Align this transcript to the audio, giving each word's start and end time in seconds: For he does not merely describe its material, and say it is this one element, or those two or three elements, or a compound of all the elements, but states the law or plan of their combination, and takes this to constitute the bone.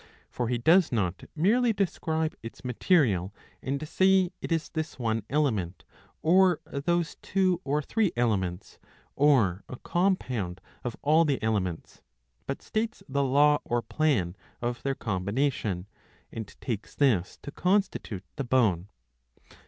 For 0.31 0.47
he 0.47 0.57
does 0.57 0.91
not 0.91 1.25
merely 1.35 1.73
describe 1.73 2.33
its 2.41 2.65
material, 2.65 3.35
and 3.61 3.87
say 3.87 4.31
it 4.41 4.51
is 4.51 4.69
this 4.69 4.97
one 4.97 5.21
element, 5.29 5.83
or 6.23 6.59
those 6.65 7.17
two 7.21 7.61
or 7.63 7.83
three 7.83 8.11
elements, 8.17 8.79
or 9.15 9.63
a 9.69 9.75
compound 9.77 10.59
of 10.83 10.97
all 11.03 11.23
the 11.23 11.39
elements, 11.43 12.01
but 12.47 12.63
states 12.63 13.03
the 13.07 13.21
law 13.23 13.59
or 13.63 13.83
plan 13.83 14.35
of 14.59 14.81
their 14.81 14.95
combination, 14.95 15.85
and 16.31 16.47
takes 16.59 16.95
this 16.95 17.37
to 17.43 17.51
constitute 17.51 18.23
the 18.37 18.43
bone. 18.43 18.87